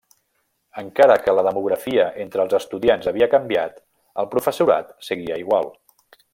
[0.81, 3.79] Encara que la demografia entre els estudiants havia canviat,
[4.25, 5.75] el professorat seguia igual.